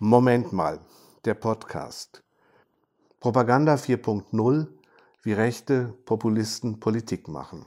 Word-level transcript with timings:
Moment 0.00 0.52
mal, 0.52 0.78
der 1.24 1.34
Podcast. 1.34 2.22
Propaganda 3.18 3.74
4.0, 3.74 4.68
wie 5.24 5.32
rechte 5.32 5.92
Populisten 6.04 6.78
Politik 6.78 7.26
machen. 7.26 7.66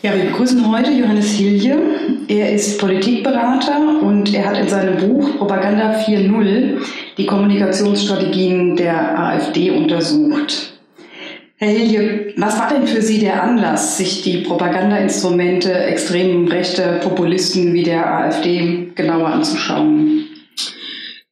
Ja, 0.00 0.16
wir 0.16 0.30
begrüßen 0.30 0.66
heute 0.74 0.92
Johannes 0.92 1.26
Hilje. 1.26 1.78
Er 2.28 2.54
ist 2.54 2.80
Politikberater 2.80 4.00
und 4.00 4.32
er 4.32 4.46
hat 4.46 4.56
in 4.56 4.66
seinem 4.66 4.96
Buch 4.96 5.36
Propaganda 5.36 5.98
4.0 5.98 6.80
die 7.18 7.26
Kommunikationsstrategien 7.26 8.74
der 8.74 9.18
AfD 9.18 9.72
untersucht. 9.72 10.80
Herr 11.58 11.68
Hilje, 11.68 12.32
was 12.38 12.58
war 12.58 12.70
denn 12.70 12.86
für 12.86 13.02
Sie 13.02 13.18
der 13.18 13.42
Anlass, 13.42 13.98
sich 13.98 14.22
die 14.22 14.38
Propagandainstrumente 14.38 15.70
extrem 15.70 16.48
rechter 16.48 16.94
Populisten 17.00 17.74
wie 17.74 17.82
der 17.82 18.10
AfD 18.10 18.90
genauer 18.94 19.28
anzuschauen? 19.28 20.26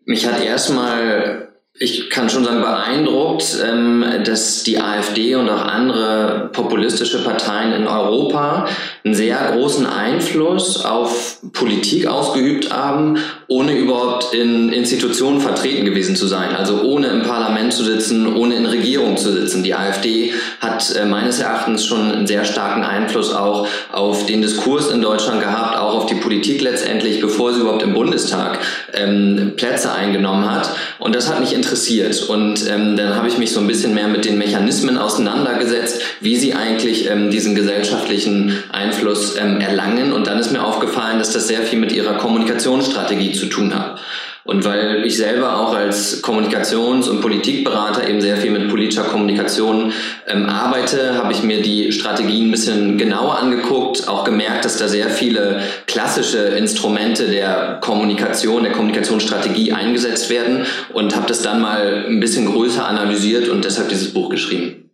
Mich 0.04 0.26
hat 0.26 0.42
erstmal, 0.42 1.43
ich 1.76 2.08
kann 2.08 2.30
schon 2.30 2.44
sagen, 2.44 2.60
beeindruckt, 2.60 3.58
ähm, 3.68 4.04
dass 4.24 4.62
die 4.62 4.78
AfD 4.78 5.34
und 5.34 5.48
auch 5.48 5.62
andere 5.62 6.48
populistische 6.52 7.24
Parteien 7.24 7.72
in 7.72 7.88
Europa 7.88 8.66
einen 9.04 9.16
sehr 9.16 9.36
großen 9.52 9.84
Einfluss 9.84 10.84
auf 10.84 11.38
Politik 11.52 12.06
ausgeübt 12.06 12.72
haben, 12.72 13.18
ohne 13.48 13.76
überhaupt 13.76 14.32
in 14.32 14.72
Institutionen 14.72 15.40
vertreten 15.40 15.84
gewesen 15.84 16.14
zu 16.14 16.28
sein. 16.28 16.54
Also 16.54 16.80
ohne 16.82 17.08
im 17.08 17.22
Parlament 17.24 17.72
zu 17.72 17.82
sitzen, 17.82 18.36
ohne 18.36 18.54
in 18.54 18.66
Regierung 18.66 19.16
zu 19.16 19.32
sitzen. 19.32 19.64
Die 19.64 19.74
AfD 19.74 20.32
hat 20.60 20.94
äh, 20.94 21.04
meines 21.04 21.40
Erachtens 21.40 21.84
schon 21.84 22.12
einen 22.12 22.28
sehr 22.28 22.44
starken 22.44 22.84
Einfluss 22.84 23.34
auch 23.34 23.66
auf 23.90 24.26
den 24.26 24.42
Diskurs 24.42 24.92
in 24.92 25.02
Deutschland 25.02 25.40
gehabt, 25.40 25.76
auch 25.76 25.96
auf 25.96 26.06
die 26.06 26.14
Politik 26.14 26.60
letztendlich, 26.60 27.20
bevor 27.20 27.52
sie 27.52 27.62
überhaupt 27.62 27.82
im 27.82 27.94
Bundestag 27.94 28.60
ähm, 28.92 29.54
Plätze 29.56 29.92
eingenommen 29.92 30.48
hat. 30.48 30.70
Und 31.00 31.16
das 31.16 31.28
hat 31.28 31.40
mich 31.40 31.52
interessiert. 31.64 32.22
Und 32.28 32.68
ähm, 32.68 32.96
dann 32.96 33.16
habe 33.16 33.28
ich 33.28 33.38
mich 33.38 33.52
so 33.52 33.60
ein 33.60 33.66
bisschen 33.66 33.94
mehr 33.94 34.08
mit 34.08 34.24
den 34.24 34.38
Mechanismen 34.38 34.98
auseinandergesetzt, 34.98 36.02
wie 36.20 36.36
sie 36.36 36.54
eigentlich 36.54 37.10
ähm, 37.10 37.30
diesen 37.30 37.54
gesellschaftlichen 37.54 38.62
Einfluss 38.70 39.36
ähm, 39.36 39.60
erlangen. 39.60 40.12
Und 40.12 40.26
dann 40.26 40.38
ist 40.38 40.52
mir 40.52 40.62
aufgefallen, 40.62 41.18
dass 41.18 41.32
das 41.32 41.48
sehr 41.48 41.62
viel 41.62 41.78
mit 41.78 41.92
ihrer 41.92 42.14
Kommunikationsstrategie 42.14 43.32
zu 43.32 43.46
tun 43.46 43.74
hat. 43.74 44.00
Und 44.44 44.66
weil 44.66 45.06
ich 45.06 45.16
selber 45.16 45.58
auch 45.58 45.74
als 45.74 46.22
Kommunikations- 46.22 47.08
und 47.08 47.22
Politikberater 47.22 48.06
eben 48.06 48.20
sehr 48.20 48.36
viel 48.36 48.50
mit 48.50 48.68
politischer 48.68 49.04
Kommunikation 49.04 49.92
ähm, 50.26 50.46
arbeite, 50.46 51.14
habe 51.14 51.32
ich 51.32 51.42
mir 51.42 51.62
die 51.62 51.92
Strategien 51.92 52.48
ein 52.48 52.50
bisschen 52.50 52.98
genauer 52.98 53.38
angeguckt, 53.38 54.06
auch 54.06 54.22
gemerkt, 54.24 54.66
dass 54.66 54.76
da 54.76 54.86
sehr 54.86 55.08
viele 55.08 55.62
klassische 55.86 56.38
Instrumente 56.38 57.26
der 57.26 57.78
Kommunikation, 57.80 58.64
der 58.64 58.72
Kommunikationsstrategie 58.72 59.72
eingesetzt 59.72 60.28
werden 60.28 60.66
und 60.92 61.16
habe 61.16 61.26
das 61.26 61.40
dann 61.40 61.62
mal 61.62 62.04
ein 62.06 62.20
bisschen 62.20 62.44
größer 62.44 62.86
analysiert 62.86 63.48
und 63.48 63.64
deshalb 63.64 63.88
dieses 63.88 64.12
Buch 64.12 64.28
geschrieben. 64.28 64.90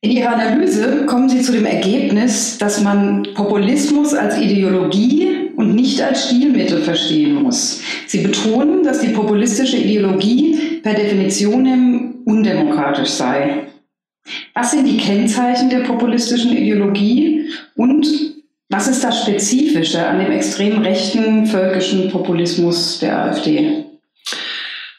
In 0.00 0.10
Ihrer 0.10 0.34
Analyse 0.34 1.06
kommen 1.06 1.28
Sie 1.30 1.40
zu 1.40 1.52
dem 1.52 1.64
Ergebnis, 1.64 2.58
dass 2.58 2.82
man 2.82 3.26
Populismus 3.34 4.14
als 4.14 4.36
Ideologie 4.38 5.47
nicht 5.98 6.08
als 6.08 6.26
Stilmittel 6.26 6.82
verstehen 6.82 7.42
muss. 7.42 7.80
Sie 8.06 8.20
betonen, 8.20 8.84
dass 8.84 9.00
die 9.00 9.08
populistische 9.08 9.76
Ideologie 9.76 10.80
per 10.82 10.94
Definition 10.94 12.22
undemokratisch 12.24 13.10
sei. 13.10 13.66
Was 14.54 14.70
sind 14.70 14.86
die 14.86 14.98
Kennzeichen 14.98 15.70
der 15.70 15.80
populistischen 15.80 16.56
Ideologie 16.56 17.48
und 17.74 18.06
was 18.70 18.86
ist 18.86 19.02
das 19.02 19.22
Spezifische 19.22 20.06
an 20.06 20.18
dem 20.18 20.30
extrem 20.30 20.82
rechten 20.82 21.46
völkischen 21.46 22.10
Populismus 22.10 22.98
der 23.00 23.24
AfD? 23.24 23.84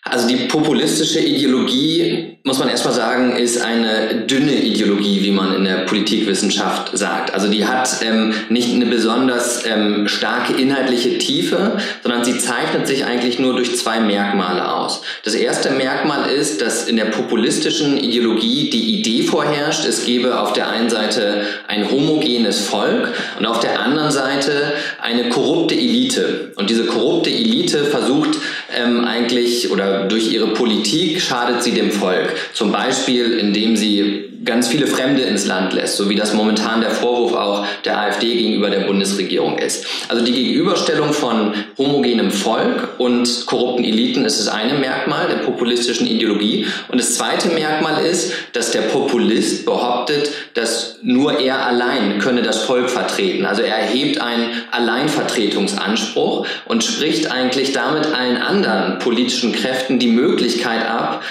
Also 0.10 0.28
die 0.28 0.48
populistische 0.48 1.20
Ideologie, 1.20 2.38
muss 2.44 2.58
man 2.58 2.70
erstmal 2.70 2.94
sagen, 2.94 3.36
ist 3.36 3.62
eine 3.62 4.26
dünne 4.26 4.54
Ideologie, 4.54 5.24
wie 5.24 5.32
man 5.32 5.56
in 5.56 5.66
der 5.66 5.86
Politikwissenschaft 5.86 6.98
sagt. 6.98 7.34
Also 7.34 7.48
die 7.48 7.66
hat 7.66 7.90
ähm, 8.02 8.34
nicht 8.50 8.74
eine 8.74 8.88
besonders 8.88 9.66
ähm, 9.66 10.08
starke 10.08 10.54
inhaltliche 10.54 11.18
Tiefe, 11.20 11.78
sondern 12.02 12.24
sie 12.24 12.40
zeichnet 12.40 12.88
sich 12.88 13.06
eigentlich 13.06 13.40
nur 13.40 13.54
durch 13.56 13.78
zwei 13.78 14.00
Merkmale 14.00 14.74
aus. 14.74 15.02
Das 15.24 15.36
erste 15.36 15.72
Merkmal 15.72 16.30
ist, 16.30 16.62
dass 16.62 16.88
in 16.88 16.96
der 16.96 17.06
populistischen 17.06 17.98
Ideologie 17.98 18.70
die 18.70 19.00
Idee 19.00 19.24
vorherrscht, 19.24 19.86
es 19.86 20.06
gebe 20.06 20.40
auf 20.40 20.54
der 20.54 20.70
einen 20.70 20.90
Seite 20.90 21.44
ein 21.68 21.92
homogenes 21.92 22.62
Volk 22.62 23.14
und 23.38 23.46
auf 23.46 23.60
der 23.60 23.80
anderen 23.80 24.12
Seite 24.12 24.74
eine 25.02 25.30
korrupte 25.30 25.76
Elite. 25.76 26.52
Und 26.56 26.70
diese 26.70 26.86
korrupte 26.86 27.30
Elite 27.30 27.86
versucht 27.86 28.40
ähm, 28.76 29.06
eigentlich 29.06 29.72
oder 29.72 30.06
durch 30.06 30.32
ihre 30.32 30.48
Politik 30.48 31.22
schadet 31.22 31.64
sie 31.64 31.72
dem 31.72 31.92
Volk. 31.92 32.36
Zum 32.54 32.72
Beispiel, 32.72 33.34
indem 33.40 33.76
sie 33.76 34.30
ganz 34.46 34.68
viele 34.68 34.88
Fremde 34.88 35.22
ins 35.24 35.46
Land 35.46 35.74
lässt, 35.74 35.98
so 35.98 36.10
wie 36.10 36.16
das 36.16 36.34
momentan 36.34 36.82
der 36.82 36.92
Vorwurf 36.92 37.34
auch 37.34 37.66
der 37.84 38.00
AfD 38.00 38.36
gegenüber 38.36 38.70
der 38.70 38.82
Bundesregierung 38.82 39.58
ist. 39.58 39.86
Also 40.08 40.24
die 40.24 40.32
Gegenüberstellung 40.32 41.14
von 41.14 41.54
homogenem 41.78 42.32
Volk 42.32 43.00
und 43.00 43.46
korrupten 43.46 43.84
Eliten 43.84 44.26
ist 44.26 44.40
das 44.40 44.48
eine 44.48 44.76
Merkmal 44.76 45.28
der 45.28 45.38
populistischen 45.38 46.08
Ideologie. 46.08 46.68
Und 46.88 47.00
das 47.00 47.16
zweite 47.16 47.50
Merkmal 47.50 48.06
ist, 48.06 48.34
dass 48.54 48.72
der 48.72 48.82
Populist 48.82 49.66
behauptet, 49.66 50.32
dass 50.54 50.98
nur 51.02 51.40
er 51.40 51.66
allein 51.66 52.20
könne 52.20 52.42
das 52.42 52.64
Volk 52.64 52.90
vertreten. 52.90 53.46
Also 53.46 53.62
er 53.62 53.76
erhebt 53.76 54.22
einen 54.22 54.50
Alleinvertretungsanspruch 54.72 56.48
und 56.66 56.84
spricht 56.84 57.32
eigentlich 57.32 57.74
damit 57.74 58.08
allen 58.14 58.38
anderen 58.38 59.00
politischen 59.00 59.52
Kräften 59.52 60.00
die 60.00 60.08
Möglichkeit 60.08 60.88
ab, 60.88 61.22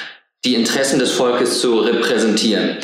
die 0.44 0.54
Interessen 0.54 0.98
des 0.98 1.12
Volkes 1.12 1.60
zu 1.60 1.80
repräsentieren. 1.80 2.76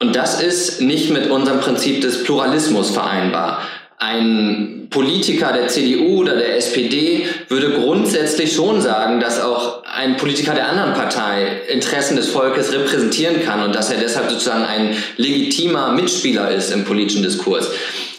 Und 0.00 0.16
das 0.16 0.42
ist 0.42 0.80
nicht 0.80 1.10
mit 1.10 1.30
unserem 1.30 1.60
Prinzip 1.60 2.00
des 2.00 2.24
Pluralismus 2.24 2.90
vereinbar. 2.90 3.62
Ein 3.98 4.88
Politiker 4.90 5.52
der 5.52 5.68
CDU 5.68 6.22
oder 6.22 6.34
der 6.34 6.56
SPD 6.56 7.26
würde 7.48 7.70
grundsätzlich 7.70 8.52
schon 8.52 8.80
sagen, 8.80 9.20
dass 9.20 9.40
auch 9.40 9.84
ein 9.84 10.16
Politiker 10.16 10.54
der 10.54 10.68
anderen 10.68 10.94
Partei 10.94 11.62
Interessen 11.68 12.16
des 12.16 12.28
Volkes 12.30 12.72
repräsentieren 12.72 13.44
kann 13.44 13.62
und 13.62 13.74
dass 13.74 13.90
er 13.90 13.98
deshalb 13.98 14.28
sozusagen 14.28 14.64
ein 14.64 14.96
legitimer 15.18 15.92
Mitspieler 15.92 16.50
ist 16.50 16.72
im 16.72 16.84
politischen 16.84 17.22
Diskurs. 17.22 17.70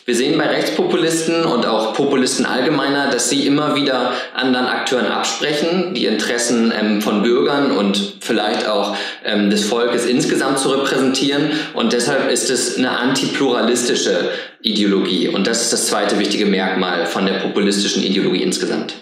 Wir 0.05 0.15
sehen 0.15 0.37
bei 0.37 0.47
Rechtspopulisten 0.47 1.45
und 1.45 1.65
auch 1.65 1.93
Populisten 1.93 2.45
allgemeiner, 2.45 3.09
dass 3.09 3.29
sie 3.29 3.47
immer 3.47 3.75
wieder 3.75 4.11
anderen 4.33 4.65
Akteuren 4.65 5.05
absprechen, 5.05 5.93
die 5.93 6.07
Interessen 6.07 6.73
ähm, 6.77 7.01
von 7.01 7.23
Bürgern 7.23 7.71
und 7.71 8.17
vielleicht 8.19 8.67
auch 8.67 8.97
ähm, 9.23 9.49
des 9.49 9.63
Volkes 9.63 10.05
insgesamt 10.05 10.59
zu 10.59 10.71
repräsentieren. 10.71 11.51
Und 11.73 11.93
deshalb 11.93 12.29
ist 12.29 12.49
es 12.49 12.77
eine 12.77 12.91
antipluralistische 12.91 14.31
Ideologie. 14.61 15.29
Und 15.29 15.47
das 15.47 15.61
ist 15.61 15.73
das 15.73 15.87
zweite 15.87 16.19
wichtige 16.19 16.47
Merkmal 16.47 17.05
von 17.05 17.25
der 17.25 17.35
populistischen 17.35 18.03
Ideologie 18.03 18.43
insgesamt. 18.43 18.95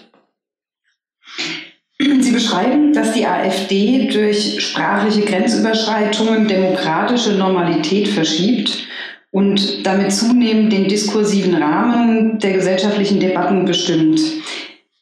Sie 1.98 2.32
beschreiben, 2.32 2.92
dass 2.92 3.12
die 3.12 3.26
AfD 3.26 4.08
durch 4.12 4.64
sprachliche 4.64 5.22
Grenzüberschreitungen 5.22 6.46
demokratische 6.46 7.32
Normalität 7.32 8.08
verschiebt 8.08 8.86
und 9.32 9.84
damit 9.84 10.12
zunehmend 10.12 10.72
den 10.72 10.86
diskursiven 10.88 11.54
Rahmen 11.54 12.38
der 12.38 12.52
gesellschaftlichen 12.52 13.18
Debatten 13.18 13.64
bestimmt. 13.64 14.20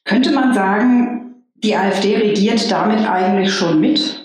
Könnte 0.04 0.30
man 0.30 0.54
sagen, 0.54 1.34
die 1.56 1.76
AfD 1.76 2.16
regiert 2.16 2.70
damit 2.70 3.00
eigentlich 3.06 3.52
schon 3.52 3.80
mit? 3.80 4.20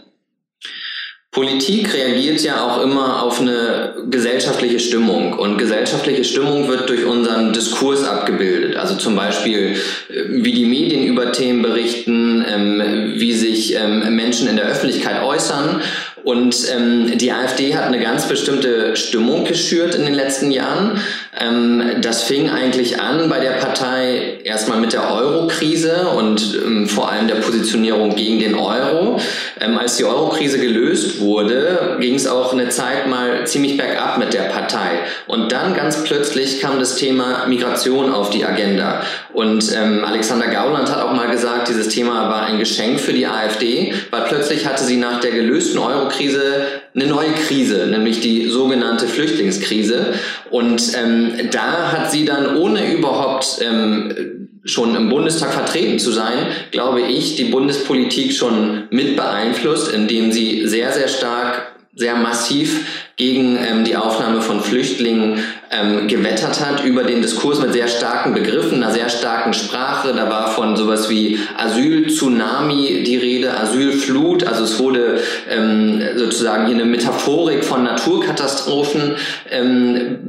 Politik 1.32 1.94
reagiert 1.94 2.40
ja 2.44 2.62
auch 2.62 2.82
immer 2.82 3.22
auf 3.22 3.42
eine 3.42 4.06
gesellschaftliche 4.10 4.80
Stimmung 4.80 5.34
und 5.34 5.58
gesellschaftliche 5.58 6.24
Stimmung 6.24 6.70
wird 6.70 6.88
durch 6.88 7.04
unseren 7.04 7.52
Diskurs 7.52 8.08
abgebildet. 8.08 8.78
Also 8.78 8.96
zum 8.96 9.18
Beispiel, 9.18 9.76
äh, 10.08 10.24
wie 10.30 10.54
die 10.54 10.66
Medien 10.66 11.04
über 11.04 11.34
Themen 11.34 11.62
berichten, 11.62 12.46
ähm, 12.48 13.16
wie 13.18 13.34
sich 13.34 13.76
ähm, 13.76 14.16
Menschen 14.16 14.48
in 14.48 14.56
der 14.56 14.66
Öffentlichkeit 14.66 15.24
äußern 15.24 15.82
und 16.26 16.68
ähm, 16.76 17.18
die 17.20 17.32
AfD 17.32 17.76
hat 17.76 17.86
eine 17.86 18.00
ganz 18.00 18.28
bestimmte 18.28 18.96
Stimmung 18.96 19.46
geschürt 19.46 19.94
in 19.94 20.06
den 20.06 20.16
letzten 20.16 20.50
Jahren. 20.50 21.00
Ähm, 21.40 22.02
das 22.02 22.24
fing 22.24 22.50
eigentlich 22.50 23.00
an 23.00 23.30
bei 23.30 23.40
der 23.40 23.52
Partei 23.52 24.40
erstmal 24.44 24.80
mit 24.80 24.94
der 24.94 25.12
Euro-Krise 25.12 26.08
und 26.16 26.58
ähm, 26.66 26.88
vor 26.88 27.12
allem 27.12 27.28
der 27.28 27.36
Positionierung 27.36 28.16
gegen 28.16 28.40
den 28.40 28.56
Euro. 28.56 29.20
Ähm, 29.60 29.78
als 29.78 29.98
die 29.98 30.06
Euro-Krise 30.06 30.60
gelöst 30.60 31.20
wurde, 31.20 31.98
ging 32.00 32.16
es 32.16 32.28
auch 32.28 32.54
eine 32.54 32.70
Zeit 32.70 33.08
mal 33.08 33.46
ziemlich 33.46 33.76
bergab 33.76 34.18
mit 34.18 34.34
der 34.34 34.44
Partei. 34.44 35.00
Und 35.28 35.52
dann 35.52 35.76
ganz 35.76 36.04
plötzlich 36.04 36.62
kam 36.62 36.80
das 36.80 36.96
Thema 36.96 37.46
Migration 37.48 38.12
auf 38.12 38.30
die 38.30 38.46
Agenda. 38.46 39.02
Und 39.34 39.76
ähm, 39.76 40.06
Alexander 40.06 40.48
Gauland 40.48 40.90
hat 40.90 41.04
auch 41.04 41.14
mal 41.14 41.30
gesagt, 41.30 41.68
dieses 41.68 41.90
Thema 41.90 42.30
war 42.30 42.46
ein 42.46 42.60
Geschenk 42.60 43.00
für 43.00 43.14
die 43.14 43.28
AfD, 43.28 43.94
weil 44.12 44.22
plötzlich 44.22 44.66
hatte 44.66 44.84
sie 44.84 44.98
nach 44.98 45.20
der 45.20 45.32
gelösten 45.32 45.80
Euro-Krise 45.80 46.66
eine 46.96 47.08
neue 47.08 47.32
Krise, 47.32 47.88
nämlich 47.88 48.22
die 48.22 48.48
sogenannte 48.48 49.08
Flüchtlingskrise. 49.08 50.14
Und 50.50 50.94
ähm, 50.96 51.25
da 51.52 51.92
hat 51.92 52.12
sie 52.12 52.26
dann 52.26 52.58
ohne 52.58 52.94
überhaupt 52.94 53.60
ähm, 53.62 54.50
schon 54.64 54.96
im 54.96 55.10
Bundestag 55.10 55.54
vertreten 55.54 56.00
zu 56.00 56.12
sein, 56.12 56.48
glaube 56.72 57.02
ich, 57.02 57.36
die 57.36 57.46
Bundespolitik 57.46 58.34
schon 58.34 58.88
mit 58.90 59.16
beeinflusst, 59.16 59.92
indem 59.92 60.32
sie 60.32 60.68
sehr, 60.68 60.92
sehr 60.92 61.08
stark, 61.08 61.76
sehr 61.94 62.16
massiv 62.16 63.12
gegen 63.16 63.58
ähm, 63.58 63.86
die 63.86 63.96
Aufnahme 63.96 64.42
von 64.42 64.62
Flüchtlingen 64.62 65.40
ähm, 65.76 66.08
gewettert 66.08 66.60
hat, 66.60 66.84
über 66.84 67.04
den 67.04 67.22
Diskurs 67.22 67.60
mit 67.60 67.74
sehr 67.74 67.88
starken 67.88 68.34
Begriffen, 68.34 68.84
einer 68.84 68.94
sehr 68.94 69.10
starken 69.10 69.54
Sprache. 69.54 70.14
Da 70.16 70.30
war 70.30 70.52
von 70.52 70.76
sowas 70.76 71.10
wie 71.10 71.40
Asyl-Tsunami 71.58 73.04
die 73.06 73.18
Rede, 73.18 73.58
Asylflut. 73.58 74.46
Also 74.48 74.64
es 74.64 74.80
wurde 74.80 75.20
ähm, 75.50 76.02
sozusagen 76.16 76.68
hier 76.68 76.76
eine 76.76 76.86
Metaphorik 76.86 77.64
von 77.64 77.84
Naturkatastrophen 77.84 79.16
ähm, 79.50 80.20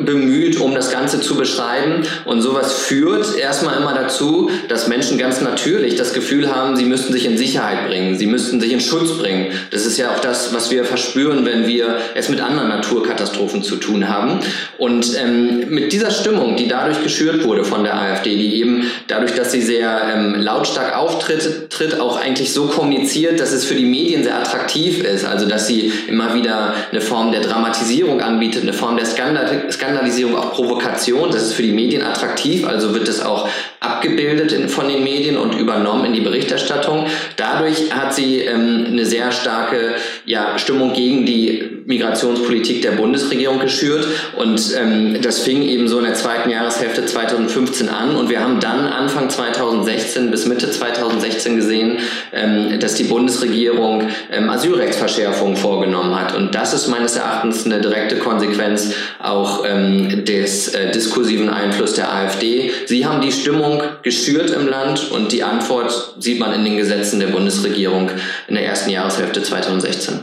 bemüht, 0.00 0.60
um 0.60 0.74
das 0.74 0.90
Ganze 0.90 1.20
zu 1.20 1.36
beschreiben. 1.36 2.02
Und 2.24 2.42
sowas 2.42 2.72
führt 2.72 3.38
erstmal 3.38 3.76
immer 3.76 3.94
dazu, 3.94 4.50
dass 4.68 4.88
Menschen 4.88 5.18
ganz 5.18 5.40
natürlich 5.40 5.96
das 5.96 6.12
Gefühl 6.12 6.54
haben, 6.54 6.76
sie 6.76 6.84
müssten 6.84 7.12
sich 7.12 7.26
in 7.26 7.36
Sicherheit 7.36 7.88
bringen, 7.88 8.16
sie 8.16 8.26
müssten 8.26 8.60
sich 8.60 8.72
in 8.72 8.80
Schutz 8.80 9.18
bringen. 9.18 9.48
Das 9.70 9.86
ist 9.86 9.98
ja 9.98 10.10
auch 10.10 10.20
das, 10.20 10.54
was 10.54 10.70
wir 10.70 10.84
verspüren, 10.84 11.44
wenn 11.44 11.66
wir 11.66 11.98
es 12.14 12.28
mit 12.28 12.40
anderen 12.40 12.68
Naturkatastrophen 12.68 13.62
zu 13.62 13.76
tun 13.76 14.08
haben. 14.08 14.40
Und 14.78 14.87
ähm, 15.16 15.68
mit 15.68 15.92
dieser 15.92 16.10
Stimmung, 16.10 16.56
die 16.56 16.68
dadurch 16.68 17.02
geschürt 17.02 17.44
wurde 17.44 17.64
von 17.64 17.84
der 17.84 17.96
AfD, 17.96 18.36
die 18.36 18.60
eben 18.60 18.90
dadurch, 19.06 19.34
dass 19.34 19.52
sie 19.52 19.62
sehr 19.62 20.00
ähm, 20.14 20.34
lautstark 20.34 20.96
auftritt, 20.96 21.70
tritt, 21.70 22.00
auch 22.00 22.20
eigentlich 22.20 22.52
so 22.52 22.66
kommuniziert, 22.66 23.40
dass 23.40 23.52
es 23.52 23.64
für 23.64 23.74
die 23.74 23.84
Medien 23.84 24.22
sehr 24.22 24.38
attraktiv 24.38 25.02
ist. 25.02 25.24
Also 25.24 25.46
dass 25.46 25.66
sie 25.66 25.92
immer 26.08 26.34
wieder 26.34 26.74
eine 26.90 27.00
Form 27.00 27.32
der 27.32 27.40
Dramatisierung 27.40 28.20
anbietet, 28.20 28.62
eine 28.62 28.72
Form 28.72 28.96
der 28.96 29.06
Skandal 29.06 29.70
Skandalisierung, 29.70 30.36
auch 30.36 30.52
Provokation. 30.52 31.30
Das 31.30 31.42
ist 31.42 31.54
für 31.54 31.62
die 31.62 31.72
Medien 31.72 32.02
attraktiv, 32.02 32.66
also 32.66 32.94
wird 32.94 33.08
es 33.08 33.20
auch 33.20 33.48
abgebildet 33.98 34.52
in, 34.52 34.68
von 34.68 34.88
den 34.88 35.02
Medien 35.02 35.36
und 35.36 35.54
übernommen 35.58 36.04
in 36.06 36.12
die 36.12 36.20
Berichterstattung. 36.20 37.06
Dadurch 37.36 37.92
hat 37.92 38.14
sie 38.14 38.40
ähm, 38.40 38.86
eine 38.88 39.04
sehr 39.04 39.32
starke 39.32 39.94
ja, 40.24 40.56
Stimmung 40.58 40.92
gegen 40.92 41.26
die 41.26 41.82
Migrationspolitik 41.86 42.82
der 42.82 42.92
Bundesregierung 42.92 43.58
geschürt 43.60 44.06
und 44.36 44.60
ähm, 44.78 45.16
das 45.22 45.40
fing 45.40 45.62
eben 45.62 45.88
so 45.88 45.98
in 45.98 46.04
der 46.04 46.14
zweiten 46.14 46.50
Jahreshälfte 46.50 47.06
2015 47.06 47.88
an 47.88 48.14
und 48.14 48.28
wir 48.28 48.40
haben 48.40 48.60
dann 48.60 48.86
Anfang 48.86 49.30
2016 49.30 50.30
bis 50.30 50.46
Mitte 50.46 50.70
2016 50.70 51.56
gesehen, 51.56 51.98
ähm, 52.32 52.78
dass 52.78 52.94
die 52.94 53.04
Bundesregierung 53.04 54.02
ähm, 54.30 54.50
Asylrechtsverschärfungen 54.50 55.56
vorgenommen 55.56 56.14
hat 56.14 56.36
und 56.36 56.54
das 56.54 56.74
ist 56.74 56.88
meines 56.88 57.16
Erachtens 57.16 57.64
eine 57.64 57.80
direkte 57.80 58.16
Konsequenz 58.16 58.92
auch 59.18 59.64
ähm, 59.66 60.26
des 60.26 60.68
äh, 60.68 60.90
diskursiven 60.90 61.48
Einflusses 61.48 61.96
der 61.96 62.12
AfD. 62.12 62.70
Sie 62.84 63.06
haben 63.06 63.22
die 63.22 63.32
Stimmung 63.32 63.82
geschürt 64.02 64.50
im 64.50 64.68
Land 64.68 65.10
und 65.10 65.32
die 65.32 65.42
Antwort 65.42 66.16
sieht 66.18 66.38
man 66.38 66.54
in 66.54 66.64
den 66.64 66.76
Gesetzen 66.76 67.20
der 67.20 67.28
Bundesregierung 67.28 68.10
in 68.48 68.54
der 68.54 68.64
ersten 68.64 68.90
Jahreshälfte 68.90 69.42
2016. 69.42 70.20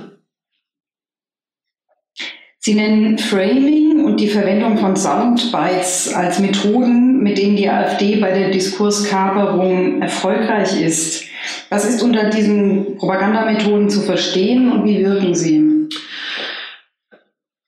Sie 2.60 2.74
nennen 2.74 3.20
Framing 3.20 4.04
und 4.06 4.20
die 4.20 4.28
Verwendung 4.28 4.80
von 4.80 4.96
Soundbites 4.96 6.12
als 6.12 6.40
Methoden, 6.40 7.22
mit 7.22 7.38
denen 7.38 7.56
die 7.56 7.70
AfD 7.70 8.16
bei 8.16 8.32
der 8.32 8.50
Diskurskaperung 8.50 10.02
erfolgreich 10.02 10.82
ist. 10.82 11.26
Was 11.70 11.86
ist 11.86 12.02
unter 12.02 12.32
diesen 12.32 12.98
Propagandamethoden 12.98 13.90
zu 13.90 14.02
verstehen 14.02 14.72
und 14.72 14.84
wie 14.86 15.06
wirken 15.06 15.36
sie? 15.36 15.90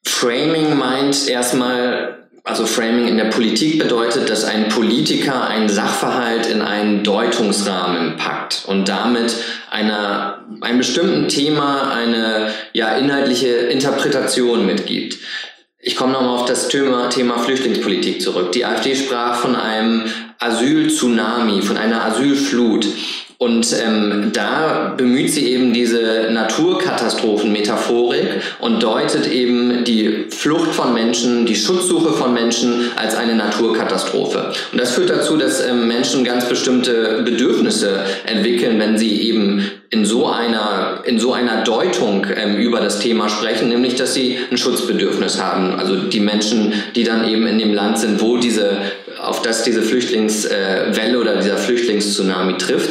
Framing 0.04 0.76
meint 0.76 1.30
erstmal 1.30 2.26
also 2.48 2.66
Framing 2.66 3.10
in 3.10 3.18
der 3.18 3.26
Politik 3.26 3.78
bedeutet, 3.78 4.30
dass 4.30 4.46
ein 4.46 4.70
Politiker 4.70 5.48
einen 5.48 5.68
Sachverhalt 5.68 6.48
in 6.48 6.62
einen 6.62 7.04
Deutungsrahmen 7.04 8.16
packt 8.16 8.64
und 8.68 8.88
damit 8.88 9.36
einer, 9.70 10.46
einem 10.62 10.78
bestimmten 10.78 11.28
Thema 11.28 11.92
eine 11.92 12.54
ja, 12.72 12.96
inhaltliche 12.96 13.50
Interpretation 13.50 14.66
mitgibt. 14.66 15.18
Ich 15.80 15.98
komme 15.98 16.14
nochmal 16.14 16.40
auf 16.40 16.46
das 16.46 16.70
Thema, 16.70 17.10
Thema 17.10 17.38
Flüchtlingspolitik 17.38 18.22
zurück. 18.22 18.54
Die 18.54 18.64
AfD 18.64 18.96
sprach 18.96 19.36
von 19.36 19.56
einem 19.56 20.06
Asyl-Tsunami, 20.40 21.62
von 21.62 21.78
einer 21.78 22.06
Asylflut. 22.06 22.88
Und 23.39 23.68
ähm, 23.86 24.31
da 24.34 24.95
bemüht 24.98 25.31
sie 25.31 25.54
eben 25.54 25.72
diese 25.72 26.30
Naturkatastrophen-Metaphorik 26.31 28.42
und 28.60 28.81
deutet 28.81 29.31
eben 29.31 29.84
die 29.84 30.25
Flucht 30.31 30.72
von 30.72 30.95
Menschen, 30.95 31.45
die 31.45 31.56
Schutzsuche 31.56 32.13
von 32.13 32.34
Menschen 32.34 32.89
als 32.95 33.13
eine 33.13 33.36
Naturkatastrophe. 33.36 34.54
Und 34.72 34.81
das 34.81 34.94
führt 34.94 35.12
dazu, 35.12 35.38
dass 35.38 35.63
ähm, 35.63 35.88
Menschen 35.88 36.24
ganz 36.24 36.50
bestimmte 36.50 37.22
Bedürfnisse 37.24 38.00
entwickeln, 38.25 38.80
wenn 38.80 38.98
sie 38.98 39.30
eben 39.30 39.69
in 39.92 40.04
so 40.04 40.25
einer, 40.25 41.04
in 41.06 41.19
so 41.19 41.31
einer 41.31 41.63
Deutung 41.63 42.25
ähm, 42.36 42.57
über 42.57 42.80
das 42.80 42.98
Thema 43.00 43.30
sprechen, 43.30 43.69
nämlich 43.69 43.94
dass 43.95 44.16
sie 44.16 44.39
ein 44.50 44.57
Schutzbedürfnis 44.57 45.39
haben. 45.39 45.80
Also 45.80 45.95
die 45.95 46.22
Menschen, 46.22 46.74
die 46.95 47.04
dann 47.04 47.30
eben 47.30 47.45
in 47.45 47.60
dem 47.60 47.75
Land 47.75 48.00
sind, 48.00 48.19
wo 48.19 48.38
diese 48.38 48.78
auf 49.19 49.42
das 49.42 49.64
diese 49.64 49.81
Flüchtlingswelle 49.81 51.19
oder 51.19 51.38
dieser 51.38 51.58
Flüchtlingstsunami 51.58 52.58
trifft. 52.58 52.90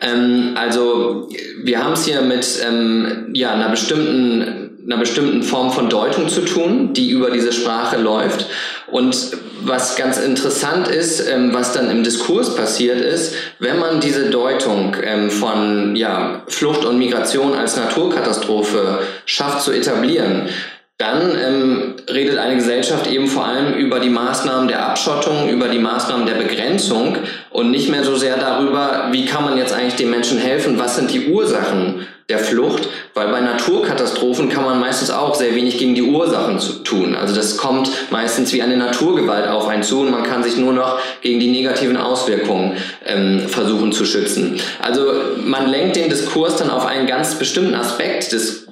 Ähm, 0.00 0.54
also 0.54 1.28
wir 1.62 1.82
haben 1.82 1.92
es 1.92 2.04
hier 2.04 2.22
mit 2.22 2.46
ähm, 2.66 3.30
ja, 3.32 3.52
einer 3.52 3.68
bestimmten 3.68 4.66
einer 4.86 4.98
bestimmten 4.98 5.42
Form 5.42 5.72
von 5.72 5.88
Deutung 5.88 6.28
zu 6.28 6.42
tun, 6.42 6.92
die 6.92 7.10
über 7.10 7.30
diese 7.30 7.52
Sprache 7.52 7.96
läuft. 7.96 8.46
Und 8.86 9.32
was 9.64 9.96
ganz 9.96 10.18
interessant 10.18 10.86
ist, 10.86 11.28
ähm, 11.28 11.52
was 11.52 11.72
dann 11.72 11.90
im 11.90 12.04
Diskurs 12.04 12.54
passiert 12.54 13.00
ist, 13.00 13.34
wenn 13.58 13.80
man 13.80 14.00
diese 14.00 14.30
Deutung 14.30 14.96
ähm, 15.02 15.30
von 15.30 15.96
ja, 15.96 16.44
Flucht 16.46 16.84
und 16.84 16.98
Migration 16.98 17.54
als 17.54 17.76
Naturkatastrophe 17.76 19.00
schafft 19.24 19.62
zu 19.62 19.72
etablieren, 19.72 20.48
dann 20.98 21.36
ähm, 21.38 21.94
redet 22.08 22.38
eine 22.38 22.56
Gesellschaft 22.56 23.06
eben 23.06 23.26
vor 23.26 23.44
allem 23.44 23.74
über 23.74 24.00
die 24.00 24.08
Maßnahmen 24.08 24.66
der 24.66 24.88
Abschottung, 24.88 25.50
über 25.50 25.68
die 25.68 25.78
Maßnahmen 25.78 26.24
der 26.24 26.36
Begrenzung 26.36 27.18
und 27.50 27.70
nicht 27.70 27.90
mehr 27.90 28.02
so 28.02 28.16
sehr 28.16 28.38
darüber, 28.38 29.08
wie 29.10 29.26
kann 29.26 29.44
man 29.44 29.58
jetzt 29.58 29.74
eigentlich 29.74 29.96
den 29.96 30.08
Menschen 30.08 30.38
helfen, 30.38 30.78
was 30.78 30.96
sind 30.96 31.12
die 31.12 31.28
Ursachen 31.28 32.06
der 32.30 32.38
Flucht, 32.38 32.88
weil 33.14 33.28
bei 33.28 33.40
Naturkatastrophen 33.40 34.48
kann 34.48 34.64
man 34.64 34.80
meistens 34.80 35.10
auch 35.10 35.34
sehr 35.34 35.54
wenig 35.54 35.78
gegen 35.78 35.94
die 35.94 36.02
Ursachen 36.02 36.58
zu 36.58 36.82
tun. 36.82 37.14
Also 37.14 37.34
das 37.34 37.56
kommt 37.56 37.88
meistens 38.10 38.52
wie 38.52 38.62
eine 38.62 38.76
Naturgewalt 38.76 39.46
auf 39.46 39.68
einen 39.68 39.84
zu 39.84 40.00
und 40.00 40.10
man 40.10 40.24
kann 40.24 40.42
sich 40.42 40.56
nur 40.56 40.72
noch 40.72 40.98
gegen 41.20 41.38
die 41.38 41.50
negativen 41.50 41.96
Auswirkungen 41.96 42.78
ähm, 43.04 43.42
versuchen 43.48 43.92
zu 43.92 44.06
schützen. 44.06 44.58
Also 44.82 45.12
man 45.44 45.68
lenkt 45.68 45.94
den 45.94 46.08
Diskurs 46.08 46.56
dann 46.56 46.70
auf 46.70 46.86
einen 46.86 47.06
ganz 47.06 47.36
bestimmten 47.36 47.74
Aspekt 47.74 48.32
des 48.32 48.65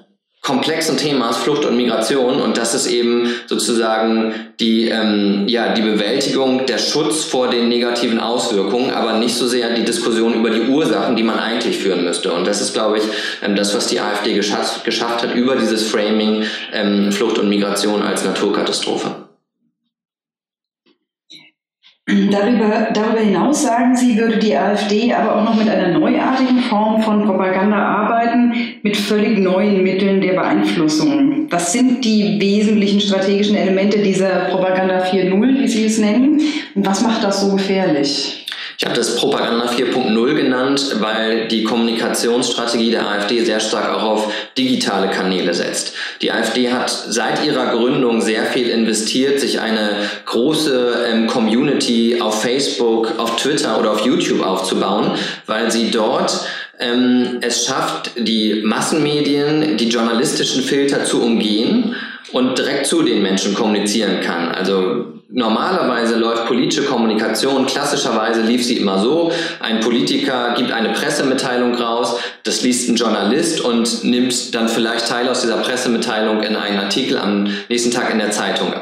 komplexen 0.45 0.99
Themas 0.99 1.39
Flucht 1.39 1.65
und 1.65 1.75
Migration 1.75 2.41
und 2.41 2.59
das 2.59 2.75
ist 2.75 2.87
eben 2.87 3.31
sozusagen 3.47 4.35
die, 4.61 4.89
ähm, 4.91 5.45
ja, 5.49 5.73
die 5.73 5.81
Bewältigung, 5.81 6.67
der 6.67 6.77
Schutz 6.77 7.25
vor 7.25 7.49
den 7.49 7.69
negativen 7.69 8.21
Auswirkungen, 8.21 8.91
aber 8.91 9.15
nicht 9.15 9.35
so 9.35 9.49
sehr 9.49 9.71
die 9.71 9.85
Diskussion 9.85 10.35
über 10.35 10.51
die 10.51 10.69
Ursachen, 10.69 11.17
die 11.17 11.23
man 11.23 11.39
eigentlich 11.39 11.79
führen 11.79 12.05
müsste. 12.05 12.31
Und 12.31 12.47
das 12.47 12.61
ist, 12.61 12.75
glaube 12.75 12.99
ich, 12.99 13.05
ähm, 13.43 13.57
das, 13.57 13.75
was 13.75 13.87
die 13.87 13.99
AfD 14.01 14.35
geschafft, 14.35 14.85
geschafft 14.85 15.23
hat 15.23 15.35
über 15.35 15.57
dieses 15.57 15.89
Framing 15.89 16.45
ähm, 16.73 17.11
Flucht 17.11 17.39
und 17.39 17.49
Migration 17.49 18.03
als 18.03 18.23
Naturkatastrophe. 18.23 19.24
Darüber, 22.07 22.89
darüber 22.93 23.21
hinaus 23.21 23.63
sagen 23.63 23.97
Sie, 23.97 24.19
würde 24.19 24.37
die 24.37 24.55
AfD 24.55 25.15
aber 25.15 25.37
auch 25.37 25.45
noch 25.45 25.55
mit 25.55 25.71
einer 25.71 25.99
neuartigen 25.99 26.59
Form 26.59 27.01
von 27.01 27.25
Propaganda 27.25 27.79
arbeiten, 27.79 28.53
mit 28.83 28.95
völlig 28.95 29.39
neuen 29.39 29.83
Mitteln 29.83 30.21
der 30.21 30.35
Beeinflussung. 30.35 31.47
Was 31.49 31.73
sind 31.73 32.05
die 32.05 32.39
wesentlichen 32.39 33.01
strategischen 33.01 33.57
Elemente 33.57 34.01
dieser 34.01 34.51
Propaganda 34.51 35.03
4.0, 35.03 35.63
wie 35.63 35.69
Sie 35.69 35.87
es 35.87 35.99
nennen? 35.99 36.43
Und 36.75 36.87
was 36.87 37.03
macht 37.03 37.25
das 37.25 37.41
so 37.41 37.57
gefährlich? 37.57 38.44
Ich 38.85 38.91
habe 38.91 38.99
das 38.99 39.17
Propaganda 39.17 39.65
4.0 39.65 40.35
genannt, 40.35 40.97
weil 41.01 41.49
die 41.49 41.65
Kommunikationsstrategie 41.65 42.91
der 42.91 43.09
AfD 43.09 43.43
sehr 43.43 43.59
stark 43.59 43.89
auch 43.89 44.03
auf 44.03 44.33
digitale 44.59 45.09
Kanäle 45.09 45.55
setzt. 45.55 45.95
Die 46.21 46.31
AfD 46.31 46.71
hat 46.71 46.91
seit 46.91 47.47
ihrer 47.47 47.75
Gründung 47.75 48.21
sehr 48.21 48.45
viel 48.45 48.69
investiert, 48.69 49.41
sich 49.41 49.59
eine 49.59 49.97
große 50.27 51.07
ähm, 51.11 51.27
Community 51.29 52.19
auf 52.21 52.43
Facebook, 52.43 53.15
auf 53.17 53.37
Twitter 53.37 53.81
oder 53.81 53.93
auf 53.93 54.05
YouTube 54.05 54.47
aufzubauen, 54.47 55.13
weil 55.47 55.73
sie 55.73 55.91
dort 55.91 56.47
ähm, 56.79 57.39
es 57.41 57.65
schafft, 57.65 58.11
die 58.19 58.61
Massenmedien, 58.67 59.79
die 59.79 59.89
journalistischen 59.89 60.63
Filter 60.63 61.07
zu 61.07 61.23
umgehen 61.23 61.97
und 62.33 62.59
direkt 62.59 62.85
zu 62.85 63.03
den 63.03 63.23
Menschen 63.23 63.55
kommunizieren 63.55 64.21
kann. 64.21 64.51
Also 64.51 65.15
normalerweise 65.35 66.15
läuft 66.15 66.47
politische 66.47 66.85
Kommunikation, 66.85 67.67
klassischerweise 67.67 68.41
lief 68.41 68.65
sie 68.65 68.77
immer 68.79 69.01
so, 69.01 69.33
ein 69.59 69.81
Politiker 69.81 70.55
gibt 70.57 70.71
eine 70.71 70.91
Pressemitteilung 70.91 71.75
raus, 71.75 72.21
das 72.45 72.63
liest 72.63 72.89
ein 72.89 72.95
Journalist 72.95 73.61
und 73.61 74.05
nimmt 74.05 74.55
dann 74.55 74.69
vielleicht 74.69 75.09
Teil 75.09 75.29
aus 75.29 75.41
dieser 75.41 75.57
Pressemitteilung 75.57 76.43
in 76.43 76.55
einen 76.55 76.79
Artikel 76.79 77.19
am 77.19 77.49
nächsten 77.69 77.91
Tag 77.91 78.11
in 78.11 78.19
der 78.19 78.31
Zeitung 78.31 78.73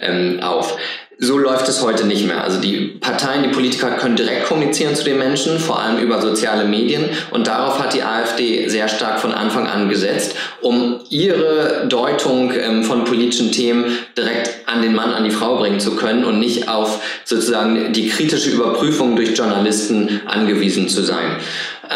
ähm, 0.00 0.40
auf. 0.42 0.76
So 1.24 1.38
läuft 1.38 1.68
es 1.68 1.80
heute 1.82 2.04
nicht 2.04 2.26
mehr. 2.26 2.42
Also 2.42 2.60
die 2.60 2.96
Parteien, 3.00 3.44
die 3.44 3.50
Politiker 3.50 3.92
können 3.92 4.16
direkt 4.16 4.46
kommunizieren 4.46 4.96
zu 4.96 5.04
den 5.04 5.18
Menschen, 5.18 5.60
vor 5.60 5.80
allem 5.80 5.98
über 5.98 6.20
soziale 6.20 6.64
Medien. 6.64 7.04
Und 7.30 7.46
darauf 7.46 7.78
hat 7.78 7.94
die 7.94 8.02
AfD 8.02 8.68
sehr 8.68 8.88
stark 8.88 9.20
von 9.20 9.32
Anfang 9.32 9.68
an 9.68 9.88
gesetzt, 9.88 10.34
um 10.62 10.98
ihre 11.10 11.86
Deutung 11.88 12.52
ähm, 12.52 12.82
von 12.82 13.04
politischen 13.04 13.52
Themen 13.52 13.96
direkt 14.18 14.66
an 14.66 14.82
den 14.82 14.96
Mann, 14.96 15.12
an 15.12 15.22
die 15.22 15.30
Frau 15.30 15.58
bringen 15.58 15.78
zu 15.78 15.94
können 15.94 16.24
und 16.24 16.40
nicht 16.40 16.68
auf 16.68 17.00
sozusagen 17.24 17.92
die 17.92 18.08
kritische 18.08 18.50
Überprüfung 18.50 19.14
durch 19.14 19.38
Journalisten 19.38 20.22
angewiesen 20.26 20.88
zu 20.88 21.02
sein. 21.02 21.36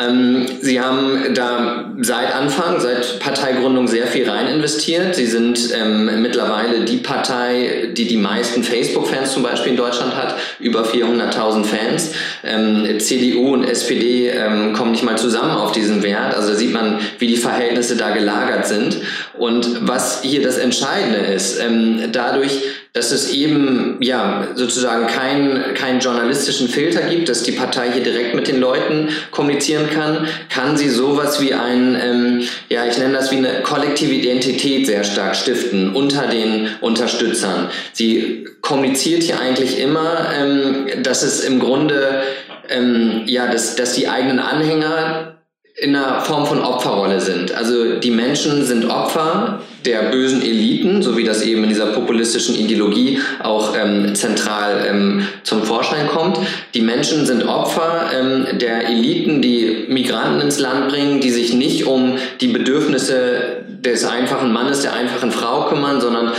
Ähm, 0.01 0.47
Sie 0.61 0.81
haben 0.81 1.35
da 1.35 1.93
seit 2.01 2.35
Anfang, 2.35 2.81
seit 2.81 3.19
Parteigründung 3.21 3.89
sehr 3.89 4.07
viel 4.07 4.29
rein 4.29 4.49
investiert. 4.49 5.15
Sie 5.15 5.27
sind 5.27 5.71
ähm, 5.75 6.23
mittlerweile 6.23 6.85
die 6.85 6.99
Partei, 6.99 7.91
die 7.97 8.07
die 8.07 8.17
meisten 8.17 8.63
Facebook-Fans 8.63 9.33
zum 9.33 9.43
Beispiel 9.43 9.73
in 9.73 9.77
Deutschland 9.77 10.15
hat, 10.17 10.37
über 10.59 10.85
400.000 10.85 11.65
Fans. 11.65 12.13
Ähm, 12.45 12.99
CDU 12.99 13.55
und 13.55 13.65
SPD 13.65 14.29
ähm, 14.29 14.73
kommen 14.73 14.93
nicht 14.93 15.05
mal 15.05 15.19
zusammen 15.19 15.53
auf 15.53 15.73
diesen 15.73 16.03
Wert. 16.03 16.35
Also 16.35 16.51
da 16.51 16.55
sieht 16.55 16.73
man, 16.73 16.99
wie 17.19 17.27
die 17.27 17.37
Verhältnisse 17.37 17.97
da 17.97 18.11
gelagert 18.11 18.67
sind. 18.67 18.99
Und 19.39 19.89
was 19.89 20.23
hier 20.23 20.43
das 20.43 20.59
Entscheidende 20.59 21.19
ist, 21.19 21.61
ähm, 21.61 22.01
dadurch, 22.13 22.63
dass 22.97 23.13
es 23.13 23.31
eben 23.31 23.99
ja 24.01 24.49
sozusagen 24.55 25.07
keinen 25.07 25.75
keinen 25.75 26.01
journalistischen 26.01 26.67
Filter 26.67 27.03
gibt, 27.03 27.29
dass 27.29 27.43
die 27.43 27.53
Partei 27.53 27.93
hier 27.93 28.03
direkt 28.03 28.35
mit 28.35 28.49
den 28.49 28.59
Leuten 28.59 29.11
kommunizieren 29.31 29.91
kann, 29.91 30.27
kann 30.49 30.79
sie 30.79 30.89
sowas 30.89 31.39
wie 31.43 31.53
ein 31.53 31.95
ähm, 32.03 32.43
ja 32.71 32.87
ich 32.87 32.97
nenne 32.97 33.13
das 33.13 33.31
wie 33.31 33.37
eine 33.37 33.61
kollektive 33.63 34.15
Identität 34.15 34.87
sehr 34.87 35.05
stark 35.05 35.37
stiften 35.37 35.95
unter 35.95 36.27
den 36.27 36.71
Unterstützern. 36.81 37.69
Sie 37.93 38.49
kommuniziert 38.63 39.25
hier 39.25 39.39
eigentlich 39.39 39.79
immer, 39.79 40.29
ähm, 40.35 40.87
dass 41.03 41.23
es 41.23 41.41
im 41.41 41.61
Grunde 41.61 42.23
ähm, 42.71 43.25
ja 43.27 43.47
dass 43.47 43.77
dass 43.77 43.93
die 43.93 44.09
eigenen 44.09 44.39
Anhänger 44.39 45.36
in 45.79 45.95
einer 45.95 46.23
Form 46.23 46.47
von 46.47 46.63
Opferrolle 46.63 47.21
sind. 47.21 47.55
Also 47.55 47.97
die 47.97 48.11
Menschen 48.11 48.65
sind 48.65 48.87
Opfer 48.87 49.61
der 49.85 50.11
bösen 50.11 50.41
Eliten, 50.41 51.03
so 51.03 51.19
wie 51.19 51.25
das 51.25 51.43
eben 51.43 51.65
in 51.65 51.69
dieser 51.69 51.89
populistischen 51.89 52.55
Ideologie 52.55 53.21
auch 53.43 53.77
ähm, 53.77 54.15
zentral 54.15 54.87
ähm, 54.89 55.29
zum 55.43 55.63
Vorschein 55.65 56.09
kommt. 56.09 56.39
Die 56.75 56.81
Menschen 56.81 57.27
sind 57.27 57.47
Opfer 57.47 58.11
ähm, 58.19 58.59
der 58.59 58.89
Eliten, 58.89 59.43
die 59.43 59.85
Migranten 59.89 60.41
ins 60.41 60.59
Land 60.59 60.89
bringen, 60.89 61.21
die 61.21 61.31
sich 61.31 61.53
nicht 61.53 61.87
um 61.87 62.17
die 62.41 62.49
Bedürfnisse 62.49 63.59
des 63.69 64.05
einfachen 64.07 64.53
Mannes, 64.53 64.81
der 64.81 64.95
einfachen 64.95 65.31
Frau 65.31 65.69
kümmern, 65.69 66.01
sondern 66.01 66.33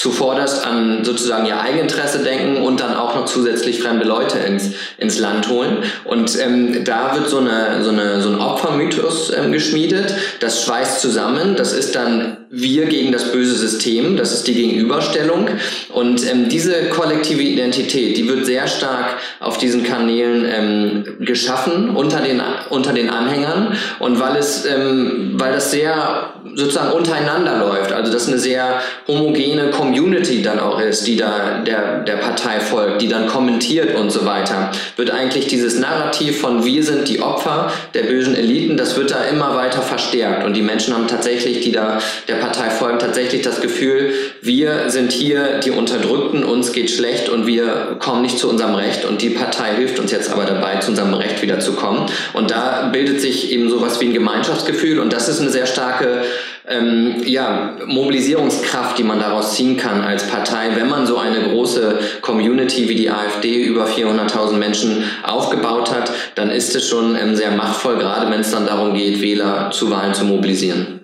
zuvorderst 0.00 0.66
an 0.66 1.04
sozusagen 1.04 1.44
ihr 1.44 1.60
Eigeninteresse 1.60 2.20
denken 2.20 2.62
und 2.62 2.80
dann 2.80 2.96
auch 2.96 3.14
noch 3.14 3.26
zusätzlich 3.26 3.82
fremde 3.82 4.06
Leute 4.06 4.38
ins, 4.38 4.70
ins 4.96 5.18
Land 5.18 5.48
holen. 5.48 5.84
Und 6.04 6.38
ähm, 6.40 6.84
da 6.84 7.14
wird 7.14 7.28
so, 7.28 7.38
eine, 7.38 7.84
so, 7.84 7.90
eine, 7.90 8.22
so 8.22 8.30
ein 8.30 8.40
Opfermythos 8.40 9.30
ähm, 9.36 9.52
geschmiedet. 9.52 10.14
Das 10.40 10.64
schweißt 10.64 11.00
zusammen. 11.00 11.54
Das 11.54 11.74
ist 11.74 11.94
dann 11.94 12.39
wir 12.52 12.86
gegen 12.86 13.12
das 13.12 13.30
böse 13.30 13.54
System. 13.54 14.16
Das 14.16 14.32
ist 14.32 14.46
die 14.48 14.54
Gegenüberstellung. 14.54 15.48
Und 15.90 16.28
ähm, 16.28 16.48
diese 16.48 16.88
kollektive 16.88 17.42
Identität, 17.42 18.16
die 18.16 18.28
wird 18.28 18.44
sehr 18.44 18.66
stark 18.66 19.18
auf 19.38 19.58
diesen 19.58 19.84
Kanälen 19.84 20.44
ähm, 20.44 21.16
geschaffen 21.20 21.90
unter 21.90 22.20
den, 22.20 22.42
unter 22.70 22.92
den 22.92 23.08
Anhängern. 23.08 23.76
Und 24.00 24.18
weil 24.18 24.36
es, 24.36 24.66
ähm, 24.66 25.34
weil 25.34 25.52
das 25.52 25.70
sehr 25.70 26.34
sozusagen 26.54 26.92
untereinander 26.92 27.58
läuft, 27.58 27.92
also 27.92 28.12
das 28.12 28.26
eine 28.26 28.38
sehr 28.38 28.80
homogene 29.06 29.70
Community 29.70 30.42
dann 30.42 30.58
auch 30.58 30.80
ist, 30.80 31.06
die 31.06 31.16
da 31.16 31.62
der, 31.64 32.00
der 32.00 32.16
Partei 32.16 32.58
folgt, 32.58 33.00
die 33.00 33.08
dann 33.08 33.28
kommentiert 33.28 33.94
und 33.94 34.10
so 34.10 34.24
weiter, 34.24 34.72
wird 34.96 35.12
eigentlich 35.12 35.46
dieses 35.46 35.78
Narrativ 35.78 36.40
von 36.40 36.64
wir 36.64 36.82
sind 36.82 37.08
die 37.08 37.20
Opfer 37.20 37.72
der 37.94 38.02
bösen 38.02 38.34
Eliten, 38.34 38.76
das 38.76 38.96
wird 38.96 39.12
da 39.12 39.24
immer 39.24 39.54
weiter 39.54 39.82
verstärkt 39.82 40.44
und 40.44 40.54
die 40.54 40.62
Menschen 40.62 40.94
haben 40.94 41.06
tatsächlich, 41.06 41.60
die 41.60 41.72
da 41.72 41.98
der 42.26 42.39
Partei 42.40 42.70
folgen, 42.70 42.98
tatsächlich 42.98 43.42
das 43.42 43.60
Gefühl, 43.60 44.12
wir 44.42 44.90
sind 44.90 45.12
hier 45.12 45.60
die 45.60 45.70
Unterdrückten, 45.70 46.44
uns 46.44 46.72
geht 46.72 46.90
schlecht 46.90 47.28
und 47.28 47.46
wir 47.46 47.96
kommen 47.98 48.22
nicht 48.22 48.38
zu 48.38 48.48
unserem 48.48 48.74
Recht. 48.74 49.04
Und 49.04 49.22
die 49.22 49.30
Partei 49.30 49.74
hilft 49.76 49.98
uns 49.98 50.10
jetzt 50.10 50.30
aber 50.30 50.44
dabei, 50.44 50.76
zu 50.76 50.90
unserem 50.90 51.14
Recht 51.14 51.42
wieder 51.42 51.60
zu 51.60 51.74
kommen 51.74 52.06
und 52.32 52.50
da 52.50 52.88
bildet 52.92 53.20
sich 53.20 53.52
eben 53.52 53.70
sowas 53.70 54.00
wie 54.00 54.06
ein 54.06 54.14
Gemeinschaftsgefühl. 54.14 54.98
Und 54.98 55.12
das 55.12 55.28
ist 55.28 55.40
eine 55.40 55.50
sehr 55.50 55.66
starke 55.66 56.22
ähm, 56.70 57.16
ja, 57.24 57.76
Mobilisierungskraft, 57.86 58.96
die 58.96 59.02
man 59.02 59.18
daraus 59.18 59.54
ziehen 59.54 59.76
kann 59.76 60.02
als 60.02 60.26
Partei, 60.28 60.70
wenn 60.76 60.88
man 60.88 61.06
so 61.06 61.18
eine 61.18 61.40
große 61.40 61.98
Community 62.22 62.88
wie 62.88 62.94
die 62.94 63.10
AfD 63.10 63.64
über 63.64 63.86
400.000 63.86 64.52
Menschen 64.52 65.04
aufgebaut 65.22 65.90
hat, 65.90 66.12
dann 66.36 66.50
ist 66.50 66.74
es 66.76 66.88
schon 66.88 67.16
ähm, 67.16 67.34
sehr 67.34 67.50
machtvoll, 67.50 67.96
gerade 67.98 68.30
wenn 68.30 68.40
es 68.40 68.52
dann 68.52 68.66
darum 68.66 68.94
geht, 68.94 69.20
Wähler 69.20 69.70
zu 69.72 69.90
Wahlen 69.90 70.14
zu 70.14 70.24
mobilisieren. 70.24 70.99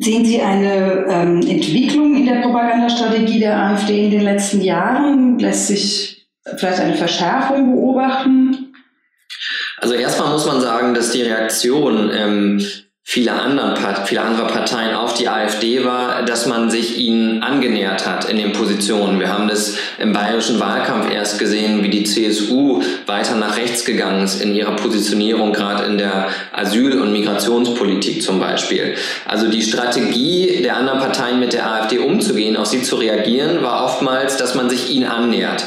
Sehen 0.00 0.24
Sie 0.24 0.40
eine 0.40 1.06
ähm, 1.08 1.40
Entwicklung 1.40 2.14
in 2.16 2.26
der 2.26 2.40
Propagandastrategie 2.40 3.40
der 3.40 3.56
AfD 3.60 4.04
in 4.04 4.10
den 4.12 4.22
letzten 4.22 4.60
Jahren? 4.60 5.40
Lässt 5.40 5.66
sich 5.66 6.28
vielleicht 6.56 6.80
eine 6.80 6.94
Verschärfung 6.94 7.74
beobachten? 7.74 8.72
Also 9.78 9.94
erstmal 9.94 10.32
muss 10.32 10.46
man 10.46 10.60
sagen, 10.60 10.94
dass 10.94 11.10
die 11.10 11.22
Reaktion 11.22 12.10
ähm, 12.12 12.64
viele, 13.10 13.32
anderen, 13.32 13.74
viele 14.04 14.20
andere 14.20 14.48
Parteien 14.48 14.94
auf 14.94 15.14
die 15.14 15.30
AfD 15.30 15.82
war, 15.82 16.24
dass 16.24 16.44
man 16.44 16.70
sich 16.70 16.98
ihnen 16.98 17.42
angenähert 17.42 18.06
hat 18.06 18.26
in 18.26 18.36
den 18.36 18.52
Positionen. 18.52 19.18
Wir 19.18 19.32
haben 19.32 19.48
das 19.48 19.78
im 19.98 20.12
bayerischen 20.12 20.60
Wahlkampf 20.60 21.10
erst 21.10 21.38
gesehen, 21.38 21.82
wie 21.82 21.88
die 21.88 22.04
CSU 22.04 22.82
weiter 23.06 23.36
nach 23.36 23.56
rechts 23.56 23.86
gegangen 23.86 24.24
ist 24.24 24.42
in 24.42 24.54
ihrer 24.54 24.76
Positionierung, 24.76 25.54
gerade 25.54 25.84
in 25.84 25.96
der 25.96 26.28
Asyl- 26.52 27.00
und 27.00 27.10
Migrationspolitik 27.12 28.22
zum 28.22 28.40
Beispiel. 28.40 28.94
Also 29.24 29.48
die 29.48 29.62
Strategie 29.62 30.60
der 30.62 30.76
anderen 30.76 30.98
Parteien 30.98 31.40
mit 31.40 31.54
der 31.54 31.66
AfD 31.66 32.00
umzugehen, 32.00 32.58
auf 32.58 32.66
sie 32.66 32.82
zu 32.82 32.96
reagieren, 32.96 33.62
war 33.62 33.86
oftmals, 33.86 34.36
dass 34.36 34.54
man 34.54 34.68
sich 34.68 34.90
ihnen 34.90 35.06
annähert. 35.06 35.64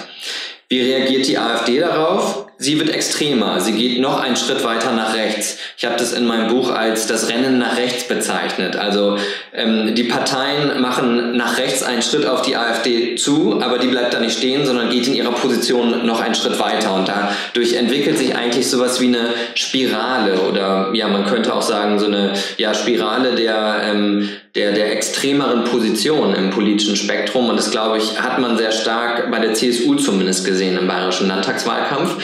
Wie 0.70 0.80
reagiert 0.80 1.28
die 1.28 1.40
AfD 1.40 1.80
darauf? 1.80 2.51
Sie 2.64 2.80
wird 2.80 2.92
extremer, 2.92 3.60
sie 3.60 3.72
geht 3.72 4.00
noch 4.00 4.20
einen 4.20 4.36
Schritt 4.36 4.64
weiter 4.64 4.92
nach 4.92 5.16
rechts. 5.16 5.58
Ich 5.78 5.84
habe 5.84 5.96
das 5.98 6.14
in 6.14 6.28
meinem 6.28 6.48
Buch 6.48 6.70
als 6.70 7.08
das 7.08 7.28
Rennen 7.28 7.58
nach 7.58 7.76
rechts 7.76 8.04
bezeichnet. 8.04 8.76
Also 8.76 9.18
ähm, 9.52 9.96
die 9.96 10.04
Parteien 10.04 10.80
machen 10.80 11.36
nach 11.36 11.58
rechts 11.58 11.82
einen 11.82 12.04
Schritt 12.04 12.28
auf 12.28 12.44
die 12.44 12.56
AfD 12.56 13.16
zu, 13.16 13.60
aber 13.64 13.80
die 13.80 13.88
bleibt 13.88 14.14
da 14.14 14.20
nicht 14.20 14.38
stehen, 14.38 14.64
sondern 14.68 14.92
geht 14.92 15.08
in 15.08 15.16
ihrer 15.16 15.32
Position 15.32 16.06
noch 16.06 16.22
einen 16.22 16.36
Schritt 16.36 16.60
weiter. 16.60 16.94
Und 16.94 17.08
dadurch 17.08 17.74
entwickelt 17.74 18.20
sich 18.20 18.36
eigentlich 18.36 18.70
sowas 18.70 19.02
wie 19.02 19.08
eine 19.08 19.34
Spirale 19.56 20.42
oder 20.42 20.92
ja, 20.94 21.08
man 21.08 21.26
könnte 21.26 21.56
auch 21.56 21.64
sagen, 21.64 21.98
so 21.98 22.06
eine 22.06 22.34
ja, 22.58 22.76
Spirale 22.76 23.34
der 23.34 23.82
ähm, 23.86 24.30
der, 24.56 24.74
der 24.74 24.92
extremeren 24.92 25.64
Position 25.64 26.36
im 26.36 26.50
politischen 26.50 26.96
Spektrum. 26.96 27.50
Und 27.50 27.56
das, 27.56 27.72
glaube 27.72 27.98
ich, 27.98 28.20
hat 28.20 28.40
man 28.40 28.58
sehr 28.58 28.72
stark 28.72 29.32
bei 29.32 29.40
der 29.40 29.54
CSU 29.54 29.96
zumindest 29.96 30.46
gesehen 30.46 30.78
im 30.78 30.88
bayerischen 30.88 31.28
Landtagswahlkampf. 31.28 32.18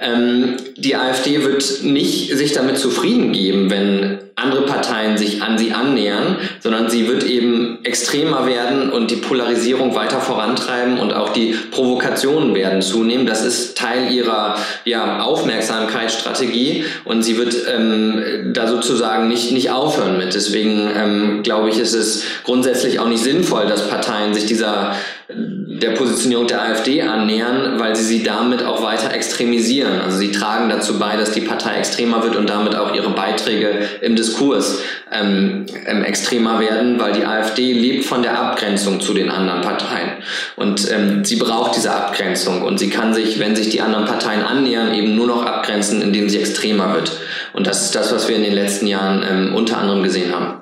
Ähm, 0.00 0.56
die 0.76 0.94
AfD 0.94 1.42
wird 1.42 1.82
nicht 1.82 2.36
sich 2.36 2.52
damit 2.52 2.78
zufrieden 2.78 3.32
geben, 3.32 3.70
wenn 3.70 4.18
andere 4.36 4.62
Parteien 4.62 5.18
sich 5.18 5.42
an 5.42 5.58
sie 5.58 5.72
annähern, 5.72 6.36
sondern 6.60 6.88
sie 6.88 7.06
wird 7.08 7.22
eben 7.24 7.78
extremer 7.84 8.46
werden 8.46 8.90
und 8.90 9.10
die 9.10 9.16
Polarisierung 9.16 9.94
weiter 9.94 10.20
vorantreiben 10.20 10.98
und 10.98 11.12
auch 11.12 11.30
die 11.30 11.54
Provokationen 11.70 12.54
werden 12.54 12.82
zunehmen. 12.82 13.26
Das 13.26 13.44
ist 13.44 13.76
Teil 13.76 14.10
ihrer 14.10 14.56
ja, 14.84 15.20
Aufmerksamkeitsstrategie 15.20 16.84
und 17.04 17.22
sie 17.22 17.36
wird 17.36 17.54
ähm, 17.72 18.52
da 18.54 18.68
sozusagen 18.68 19.28
nicht, 19.28 19.52
nicht 19.52 19.70
aufhören 19.70 20.18
mit. 20.18 20.34
Deswegen 20.34 20.90
ähm, 20.96 21.42
glaube 21.42 21.68
ich, 21.68 21.78
ist 21.78 21.94
es 21.94 22.24
grundsätzlich 22.44 23.00
auch 23.00 23.08
nicht 23.08 23.22
sinnvoll, 23.22 23.66
dass 23.66 23.88
Parteien 23.88 24.34
sich 24.34 24.46
dieser 24.46 24.94
der 25.34 25.90
Positionierung 25.90 26.46
der 26.46 26.62
AfD 26.62 27.02
annähern, 27.02 27.78
weil 27.78 27.96
sie 27.96 28.04
sie 28.04 28.22
damit 28.22 28.62
auch 28.62 28.82
weiter 28.82 29.12
extremisieren. 29.12 30.00
Also 30.00 30.18
sie 30.18 30.30
tragen 30.30 30.68
dazu 30.68 30.98
bei, 30.98 31.16
dass 31.16 31.32
die 31.32 31.40
Partei 31.40 31.78
extremer 31.78 32.22
wird 32.22 32.36
und 32.36 32.48
damit 32.48 32.74
auch 32.76 32.94
ihre 32.94 33.10
Beiträge 33.10 33.88
im 34.00 34.16
Diskurs 34.16 34.80
ähm, 35.10 35.66
ähm, 35.86 36.04
extremer 36.04 36.60
werden, 36.60 37.00
weil 37.00 37.12
die 37.12 37.24
AfD 37.24 37.72
lebt 37.72 38.04
von 38.04 38.22
der 38.22 38.38
Abgrenzung 38.38 39.00
zu 39.00 39.14
den 39.14 39.30
anderen 39.30 39.62
Parteien. 39.62 40.10
Und 40.56 40.90
ähm, 40.90 41.24
sie 41.24 41.36
braucht 41.36 41.76
diese 41.76 41.92
Abgrenzung 41.92 42.62
und 42.62 42.78
sie 42.78 42.90
kann 42.90 43.14
sich, 43.14 43.38
wenn 43.38 43.56
sich 43.56 43.70
die 43.70 43.80
anderen 43.80 44.04
Parteien 44.04 44.42
annähern, 44.42 44.94
eben 44.94 45.16
nur 45.16 45.26
noch 45.26 45.44
abgrenzen, 45.44 46.02
indem 46.02 46.28
sie 46.28 46.38
extremer 46.38 46.94
wird. 46.94 47.12
Und 47.52 47.66
das 47.66 47.84
ist 47.84 47.94
das, 47.94 48.12
was 48.12 48.28
wir 48.28 48.36
in 48.36 48.42
den 48.42 48.54
letzten 48.54 48.86
Jahren 48.86 49.24
ähm, 49.28 49.54
unter 49.54 49.78
anderem 49.78 50.02
gesehen 50.02 50.32
haben. 50.34 50.61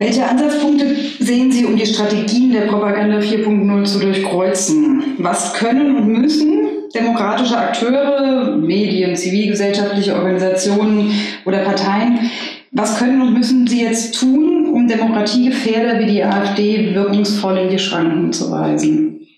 Welche 0.00 0.26
Ansatzpunkte 0.26 0.96
sehen 1.20 1.52
Sie, 1.52 1.64
um 1.64 1.76
die 1.76 1.86
Strategien 1.86 2.52
der 2.52 2.62
Propaganda 2.62 3.18
4.0 3.18 3.84
zu 3.84 4.00
durchkreuzen? 4.00 5.14
Was 5.18 5.54
können 5.54 5.96
und 5.96 6.08
müssen 6.08 6.68
demokratische 6.94 7.56
Akteure, 7.56 8.56
Medien, 8.56 9.16
zivilgesellschaftliche 9.16 10.14
Organisationen 10.14 11.12
oder 11.44 11.58
Parteien, 11.58 12.30
was 12.72 12.98
können 12.98 13.22
und 13.22 13.34
müssen 13.34 13.66
sie 13.68 13.82
jetzt 13.82 14.18
tun, 14.18 14.66
um 14.72 14.88
Demokratiegefährder 14.88 16.00
wie 16.00 16.06
die 16.06 16.24
AfD 16.24 16.92
wirkungsvoll 16.92 17.58
in 17.58 17.70
die 17.70 17.78
Schranken 17.78 18.32
zu 18.32 18.50
weisen? 18.50 19.28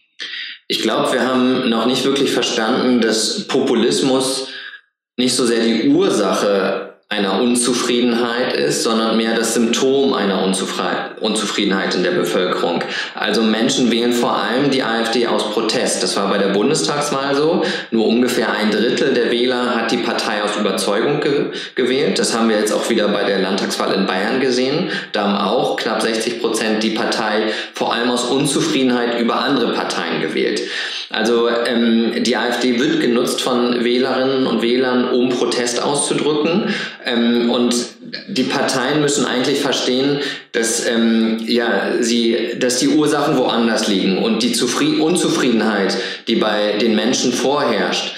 Ich 0.69 0.81
glaube, 0.81 1.13
wir 1.13 1.27
haben 1.27 1.69
noch 1.69 1.87
nicht 1.87 2.05
wirklich 2.05 2.33
verstanden, 2.33 3.01
dass 3.01 3.47
Populismus 3.47 4.49
nicht 5.19 5.35
so 5.35 5.45
sehr 5.45 5.63
die 5.63 5.89
Ursache 5.91 6.86
einer 7.09 7.41
Unzufriedenheit 7.41 8.53
ist, 8.55 8.83
sondern 8.83 9.17
mehr 9.17 9.37
das 9.37 9.55
Symptom 9.55 10.13
einer 10.13 10.43
Unzufriedenheit 10.43 11.06
in 11.95 12.03
der 12.03 12.11
Bevölkerung. 12.13 12.83
Also 13.15 13.43
Menschen 13.43 13.91
wählen 13.91 14.13
vor 14.13 14.37
allem 14.37 14.71
die 14.71 14.83
AfD 14.83 15.27
aus 15.27 15.51
Protest. 15.51 16.03
Das 16.03 16.17
war 16.17 16.29
bei 16.29 16.39
der 16.39 16.49
Bundestagswahl 16.49 17.35
so. 17.35 17.65
Nur 17.91 18.07
ungefähr 18.07 18.53
ein 18.53 18.71
Drittel 18.71 19.15
der 19.15 19.31
Wähler 19.31 19.75
hat 19.75 19.91
die 19.91 19.99
Partei 19.99 20.43
aus 20.43 20.57
Überzeugung 20.57 21.21
ge 21.21 21.47
gewählt. 21.75 22.19
Das 22.19 22.37
haben 22.37 22.49
wir 22.49 22.59
jetzt 22.59 22.73
auch 22.73 22.89
wieder 22.89 23.09
bei 23.09 23.25
der 23.25 23.39
Landtagswahl 23.39 23.95
in 23.95 24.07
Bayern 24.07 24.41
gesehen. 24.41 24.91
Da 25.13 25.25
haben 25.25 25.37
auch 25.37 25.77
knapp 25.77 26.03
60 26.03 26.41
Prozent 26.41 26.83
die 26.83 26.91
Partei 26.91 27.45
vor 27.75 27.93
allem 27.93 28.11
aus 28.11 28.25
Unzufriedenheit 28.25 29.19
über 29.21 29.41
andere 29.41 29.73
Parteien 29.73 30.21
gewählt. 30.21 30.63
Also 31.11 31.49
ähm, 31.49 32.25
die 32.25 32.37
AfD 32.37 32.79
wird 32.81 33.01
genutzt 33.01 33.41
von 33.41 33.85
Wählerinnen 33.85 34.47
und 34.47 34.63
Wählern, 34.63 35.09
um 35.11 35.29
Protest 35.29 35.83
auszudrücken. 35.83 36.75
Ähm, 37.05 37.51
und 37.51 37.75
die 38.29 38.45
Parteien 38.45 39.01
müssen 39.01 39.25
eigentlich 39.25 39.61
verstehen, 39.61 40.21
dass, 40.53 40.87
ähm, 40.87 41.43
ja, 41.47 41.93
sie, 42.01 42.57
dass 42.59 42.79
die 42.79 42.89
Ursachen 42.89 43.37
woanders 43.37 43.89
liegen 43.89 44.19
und 44.19 44.43
die 44.43 44.53
Zufrieden 44.53 45.01
Unzufriedenheit, 45.01 45.97
die 46.29 46.37
bei 46.37 46.73
den 46.81 46.95
Menschen 46.95 47.33
vorherrscht, 47.33 48.15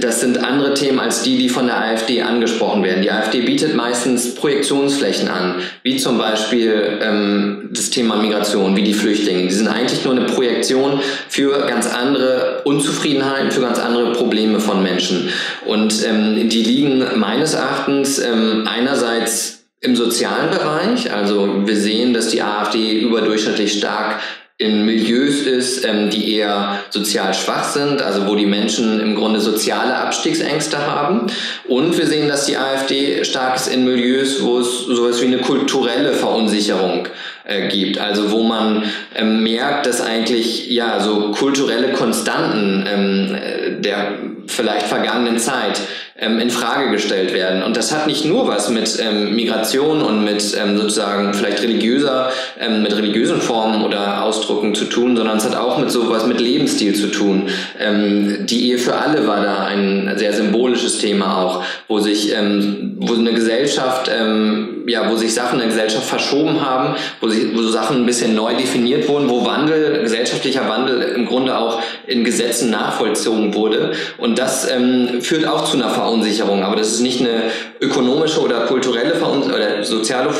das 0.00 0.20
sind 0.20 0.42
andere 0.42 0.72
Themen 0.72 0.98
als 0.98 1.22
die, 1.22 1.36
die 1.36 1.50
von 1.50 1.66
der 1.66 1.78
AfD 1.78 2.22
angesprochen 2.22 2.82
werden. 2.82 3.02
Die 3.02 3.10
AfD 3.10 3.42
bietet 3.42 3.74
meistens 3.74 4.34
Projektionsflächen 4.34 5.28
an, 5.28 5.56
wie 5.82 5.98
zum 5.98 6.16
Beispiel 6.16 6.98
ähm, 7.02 7.68
das 7.70 7.90
Thema 7.90 8.16
Migration, 8.16 8.74
wie 8.76 8.82
die 8.82 8.94
Flüchtlinge. 8.94 9.42
Die 9.42 9.52
sind 9.52 9.68
eigentlich 9.68 10.02
nur 10.06 10.16
eine 10.16 10.24
Projektion 10.24 11.00
für 11.28 11.66
ganz 11.66 11.86
andere 11.86 12.62
Unzufriedenheiten, 12.64 13.50
für 13.50 13.60
ganz 13.60 13.78
andere 13.78 14.12
Probleme 14.12 14.58
von 14.58 14.82
Menschen. 14.82 15.28
Und 15.66 16.02
ähm, 16.06 16.48
die 16.48 16.62
liegen 16.62 17.04
meines 17.16 17.52
Erachtens 17.52 18.18
ähm, 18.18 18.66
einerseits 18.66 19.66
im 19.82 19.94
sozialen 19.94 20.48
Bereich, 20.48 21.12
also 21.12 21.66
wir 21.66 21.76
sehen, 21.76 22.14
dass 22.14 22.30
die 22.30 22.40
AfD 22.40 23.00
überdurchschnittlich 23.00 23.74
stark 23.74 24.20
in 24.58 24.86
Milieus 24.86 25.40
ist, 25.42 25.84
ähm, 25.84 26.08
die 26.08 26.34
eher 26.34 26.80
sozial 26.88 27.34
schwach 27.34 27.64
sind, 27.64 28.00
also 28.00 28.26
wo 28.26 28.34
die 28.34 28.46
Menschen 28.46 29.00
im 29.00 29.14
Grunde 29.14 29.38
soziale 29.38 29.94
Abstiegsängste 29.94 30.78
haben. 30.78 31.26
Und 31.68 31.96
wir 31.98 32.06
sehen, 32.06 32.28
dass 32.28 32.46
die 32.46 32.56
AfD 32.56 33.22
stark 33.24 33.56
ist 33.56 33.66
in 33.68 33.84
Milieus, 33.84 34.42
wo 34.42 34.60
es 34.60 34.86
sowas 34.86 35.20
wie 35.20 35.26
eine 35.26 35.38
kulturelle 35.38 36.14
Verunsicherung 36.14 37.06
äh, 37.44 37.68
gibt, 37.68 37.98
also 37.98 38.30
wo 38.30 38.44
man 38.44 38.84
ähm, 39.14 39.42
merkt, 39.42 39.84
dass 39.84 40.00
eigentlich 40.00 40.70
ja 40.70 41.00
so 41.00 41.32
kulturelle 41.32 41.92
Konstanten 41.92 42.86
ähm, 42.88 43.82
der 43.82 44.18
vielleicht 44.46 44.86
vergangenen 44.86 45.38
Zeit 45.38 45.80
ähm, 46.18 46.40
in 46.40 46.50
Frage 46.50 46.90
gestellt 46.90 47.34
werden. 47.34 47.62
Und 47.62 47.76
das 47.76 47.92
hat 47.92 48.06
nicht 48.06 48.24
nur 48.24 48.48
was 48.48 48.70
mit 48.70 48.98
ähm, 49.00 49.34
Migration 49.36 50.00
und 50.00 50.24
mit 50.24 50.56
ähm, 50.58 50.78
sozusagen 50.78 51.34
vielleicht 51.34 51.62
religiöser, 51.62 52.30
ähm, 52.58 52.82
mit 52.82 52.96
religiösen 52.96 53.40
Formen 53.40 53.84
oder 53.84 54.22
Ausdrucken 54.22 54.74
zu 54.74 54.86
tun, 54.86 55.16
sondern 55.16 55.36
es 55.36 55.44
hat 55.44 55.56
auch 55.56 55.78
mit 55.78 55.90
sowas 55.90 56.26
mit 56.26 56.40
Lebensstil 56.40 56.94
zu 56.94 57.08
tun. 57.08 57.48
Ähm, 57.78 58.46
die 58.46 58.70
Ehe 58.70 58.78
für 58.78 58.96
alle 58.96 59.26
war 59.26 59.42
da 59.42 59.66
ein 59.66 60.12
sehr 60.16 60.32
symbolisches 60.32 60.98
Thema 60.98 61.42
auch, 61.42 61.64
wo 61.88 62.00
sich, 62.00 62.34
ähm, 62.34 62.96
wo 62.98 63.14
eine 63.14 63.32
Gesellschaft, 63.32 64.10
ja, 64.86 65.10
wo 65.10 65.16
sich 65.16 65.34
Sachen 65.34 65.54
in 65.54 65.60
der 65.60 65.68
Gesellschaft 65.68 66.06
verschoben 66.06 66.64
haben, 66.64 66.94
wo, 67.20 67.28
sich, 67.28 67.54
wo 67.54 67.62
Sachen 67.62 67.98
ein 67.98 68.06
bisschen 68.06 68.34
neu 68.34 68.54
definiert 68.54 69.08
wurden, 69.08 69.28
wo 69.28 69.44
Wandel, 69.44 70.02
gesellschaftlicher 70.02 70.68
Wandel 70.68 71.02
im 71.02 71.26
Grunde 71.26 71.56
auch 71.58 71.80
in 72.06 72.24
Gesetzen 72.24 72.70
nachvollzogen 72.70 73.54
wurde. 73.54 73.92
Und 74.18 74.38
das 74.38 74.68
führt 75.20 75.46
auch 75.46 75.64
zu 75.64 75.76
einer 75.76 75.90
Verunsicherung, 76.06 76.62
aber 76.62 76.76
das 76.76 76.88
ist 76.88 77.00
nicht 77.00 77.20
eine 77.20 77.50
ökonomische 77.80 78.40
oder 78.40 78.66
kulturelle 78.66 79.16
Verunsicherung 79.16 79.60
oder 79.60 79.84
soziale 79.84 80.30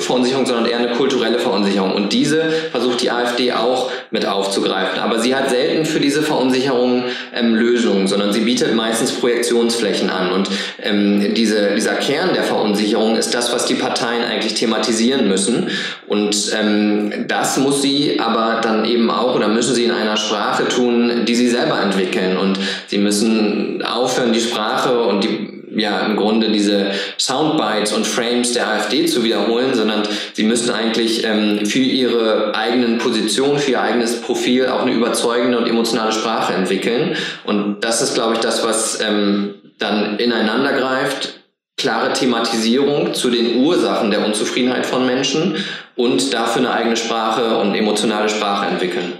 Verunsicherung, 0.00 0.46
sondern 0.46 0.66
eher 0.66 0.78
eine 0.78 0.92
kulturelle 0.92 1.38
Verunsicherung. 1.38 1.94
Und 1.94 2.12
diese 2.12 2.50
versucht 2.70 3.02
die 3.02 3.10
AfD 3.10 3.52
auch 3.52 3.90
mit 4.10 4.26
aufzugreifen. 4.26 5.00
Aber 5.00 5.18
sie 5.18 5.34
hat 5.34 5.50
selten 5.50 5.84
für 5.84 6.00
diese 6.00 6.22
Verunsicherung 6.22 7.04
ähm, 7.34 7.54
Lösungen, 7.54 8.06
sondern 8.06 8.32
sie 8.32 8.40
bietet 8.40 8.74
meistens 8.74 9.12
Projektionsflächen 9.12 10.10
an. 10.10 10.32
Und 10.32 10.48
ähm, 10.82 11.34
diese, 11.34 11.74
dieser 11.74 11.94
Kern 11.94 12.34
der 12.34 12.44
Verunsicherung 12.44 13.16
ist 13.16 13.34
das, 13.34 13.52
was 13.52 13.66
die 13.66 13.74
Parteien 13.74 14.22
eigentlich 14.24 14.54
thematisieren 14.54 15.28
müssen. 15.28 15.68
Und 16.06 16.52
ähm, 16.58 17.26
das 17.28 17.56
muss 17.58 17.82
sie 17.82 18.20
aber 18.20 18.60
dann 18.62 18.84
eben 18.84 19.10
auch 19.10 19.34
oder 19.34 19.48
müssen 19.48 19.74
sie 19.74 19.84
in 19.84 19.90
einer 19.90 20.16
Sprache 20.16 20.68
tun, 20.68 21.24
die 21.26 21.34
sie 21.34 21.48
selber 21.48 21.80
entwickeln. 21.80 22.36
Und 22.36 22.58
sie 22.86 22.98
müssen 22.98 23.82
aufhören, 23.82 24.32
die 24.32 24.40
Sprache 24.40 25.00
und 25.00 25.24
die 25.24 25.63
ja 25.76 26.00
im 26.00 26.16
Grunde 26.16 26.50
diese 26.50 26.90
Soundbites 27.18 27.92
und 27.92 28.06
Frames 28.06 28.52
der 28.52 28.68
AfD 28.68 29.06
zu 29.06 29.24
wiederholen, 29.24 29.74
sondern 29.74 30.02
sie 30.32 30.44
müssen 30.44 30.70
eigentlich 30.70 31.24
ähm, 31.24 31.66
für 31.66 31.78
ihre 31.78 32.54
eigenen 32.54 32.98
Positionen, 32.98 33.58
für 33.58 33.72
ihr 33.72 33.80
eigenes 33.80 34.20
Profil 34.20 34.66
auch 34.66 34.82
eine 34.82 34.92
überzeugende 34.92 35.58
und 35.58 35.66
emotionale 35.66 36.12
Sprache 36.12 36.54
entwickeln. 36.54 37.16
Und 37.44 37.80
das 37.80 38.02
ist, 38.02 38.14
glaube 38.14 38.34
ich, 38.34 38.40
das, 38.40 38.64
was 38.64 39.00
ähm, 39.00 39.54
dann 39.78 40.18
ineinander 40.18 40.72
greift. 40.72 41.40
Klare 41.76 42.12
Thematisierung 42.12 43.14
zu 43.14 43.30
den 43.30 43.56
Ursachen 43.64 44.10
der 44.10 44.24
Unzufriedenheit 44.24 44.86
von 44.86 45.06
Menschen 45.06 45.56
und 45.96 46.32
dafür 46.32 46.62
eine 46.62 46.72
eigene 46.72 46.96
Sprache 46.96 47.56
und 47.58 47.74
emotionale 47.74 48.28
Sprache 48.28 48.66
entwickeln. 48.66 49.12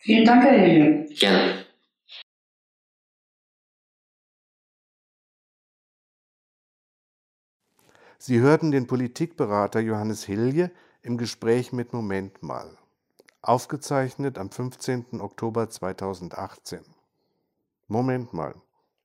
Vielen 0.00 0.24
Dank, 0.24 0.44
Herr 0.44 0.58
Hilge. 0.58 1.06
Gerne. 1.18 1.59
Sie 8.22 8.38
hörten 8.40 8.70
den 8.70 8.86
Politikberater 8.86 9.80
Johannes 9.80 10.24
Hilje 10.24 10.70
im 11.00 11.16
Gespräch 11.16 11.72
mit 11.72 11.94
Moment 11.94 12.42
mal. 12.42 12.76
Aufgezeichnet 13.40 14.36
am 14.36 14.50
15. 14.50 15.22
Oktober 15.22 15.70
2018. 15.70 16.80
Moment 17.88 18.34
mal. 18.34 18.54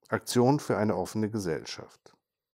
Aktion 0.09 0.59
für 0.59 0.75
eine 0.75 0.97
offene 0.97 1.29
Gesellschaft. 1.29 2.14